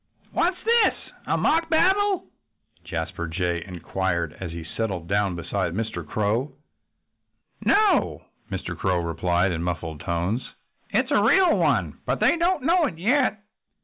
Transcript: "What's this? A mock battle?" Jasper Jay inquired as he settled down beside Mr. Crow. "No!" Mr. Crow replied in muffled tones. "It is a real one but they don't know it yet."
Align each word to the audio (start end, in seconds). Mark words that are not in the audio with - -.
"What's 0.33 0.57
this? 0.63 0.95
A 1.27 1.37
mock 1.37 1.69
battle?" 1.69 2.25
Jasper 2.83 3.27
Jay 3.27 3.63
inquired 3.63 4.35
as 4.39 4.49
he 4.51 4.63
settled 4.63 5.07
down 5.07 5.35
beside 5.35 5.75
Mr. 5.75 6.03
Crow. 6.03 6.53
"No!" 7.63 8.23
Mr. 8.49 8.75
Crow 8.75 8.97
replied 8.97 9.51
in 9.51 9.61
muffled 9.61 9.99
tones. 9.99 10.41
"It 10.89 11.05
is 11.05 11.11
a 11.11 11.21
real 11.21 11.55
one 11.55 11.99
but 12.07 12.19
they 12.19 12.35
don't 12.35 12.63
know 12.63 12.87
it 12.87 12.97
yet." 12.97 13.43